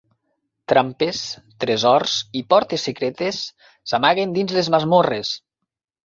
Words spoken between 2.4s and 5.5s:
i portes secretes s'amaguen dins les masmorres.